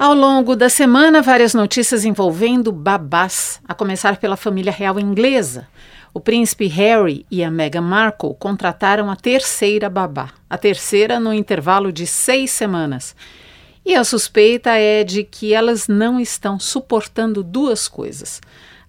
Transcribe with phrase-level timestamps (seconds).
[0.00, 5.68] Ao longo da semana, várias notícias envolvendo babás, a começar pela família real inglesa.
[6.14, 11.92] O príncipe Harry e a Meghan Markle contrataram a terceira babá, a terceira no intervalo
[11.92, 13.14] de seis semanas.
[13.84, 18.40] E a suspeita é de que elas não estão suportando duas coisas: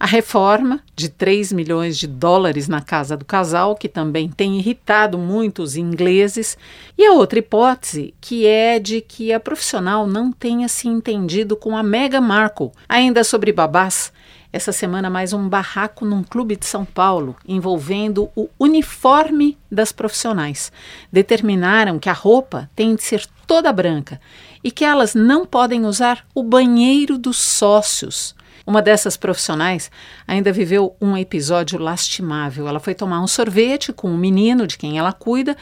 [0.02, 5.16] a reforma de 3 milhões de dólares na casa do casal, que também tem irritado
[5.16, 6.58] muitos ingleses,
[6.98, 11.78] e a outra hipótese, que é de que a profissional não tenha se entendido com
[11.78, 12.72] a Meghan Markle.
[12.90, 14.12] Ainda sobre babás,
[14.52, 20.72] essa semana mais um barraco num clube de São Paulo envolvendo o uniforme das profissionais.
[21.12, 24.20] Determinaram que a roupa tem de ser toda branca
[24.64, 28.34] e que elas não podem usar o banheiro dos sócios.
[28.72, 29.92] Uma dessas profissionais
[30.26, 32.70] ainda viveu um episódio lastimável.
[32.70, 35.58] Ela foi tomar um sorvete com um menino de quem ela cuida.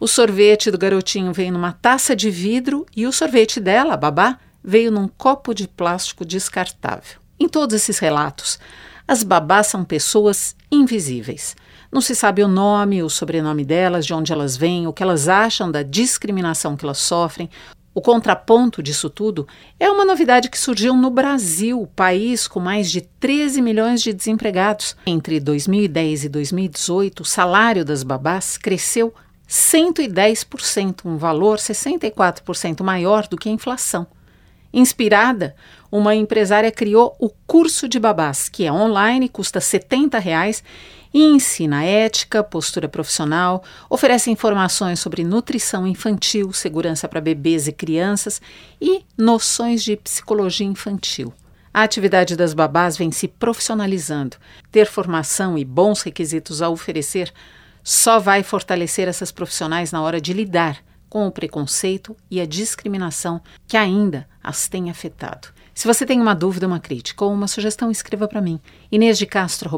[0.00, 4.38] O sorvete do garotinho veio numa taça de vidro e o sorvete dela, a babá,
[4.64, 7.20] veio num copo de plástico descartável.
[7.38, 8.58] Em todos esses relatos,
[9.06, 11.54] as babás são pessoas invisíveis.
[11.92, 15.28] Não se sabe o nome, o sobrenome delas, de onde elas vêm, o que elas
[15.28, 17.50] acham da discriminação que elas sofrem.
[17.96, 19.48] O contraponto disso tudo
[19.80, 24.94] é uma novidade que surgiu no Brasil, país com mais de 13 milhões de desempregados.
[25.06, 29.14] Entre 2010 e 2018, o salário das babás cresceu
[29.48, 34.06] 110%, um valor 64% maior do que a inflação.
[34.76, 35.56] Inspirada,
[35.90, 40.62] uma empresária criou o curso de babás, que é online, custa 70 reais,
[41.14, 48.38] e ensina ética, postura profissional, oferece informações sobre nutrição infantil, segurança para bebês e crianças
[48.78, 51.32] e noções de psicologia infantil.
[51.72, 54.36] A atividade das babás vem se profissionalizando.
[54.70, 57.32] Ter formação e bons requisitos a oferecer
[57.82, 63.40] só vai fortalecer essas profissionais na hora de lidar com o preconceito e a discriminação
[63.66, 65.48] que ainda as tem afetado.
[65.74, 68.60] Se você tem uma dúvida, uma crítica ou uma sugestão, escreva para mim.
[68.90, 69.68] Inês de Castro.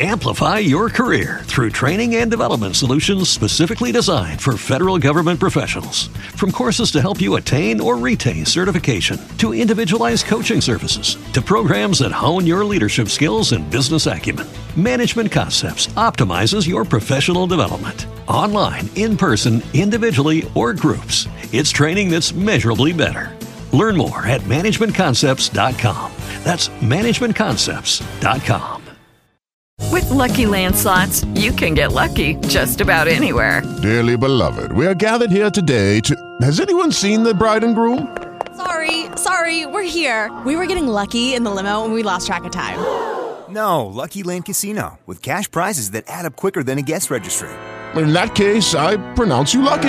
[0.00, 6.06] Amplify your career through training and development solutions specifically designed for federal government professionals.
[6.36, 11.98] From courses to help you attain or retain certification, to individualized coaching services, to programs
[11.98, 14.46] that hone your leadership skills and business acumen,
[14.76, 18.06] Management Concepts optimizes your professional development.
[18.28, 23.36] Online, in person, individually, or groups, it's training that's measurably better.
[23.72, 26.12] Learn more at managementconcepts.com.
[26.44, 28.82] That's managementconcepts.com.
[29.92, 33.62] With Lucky Land slots, you can get lucky just about anywhere.
[33.82, 36.16] Dearly beloved, we are gathered here today to.
[36.42, 38.14] Has anyone seen the bride and groom?
[38.56, 40.36] Sorry, sorry, we're here.
[40.44, 42.78] We were getting lucky in the limo and we lost track of time.
[43.48, 47.48] No, Lucky Land Casino, with cash prizes that add up quicker than a guest registry.
[47.96, 49.88] In that case, I pronounce you lucky.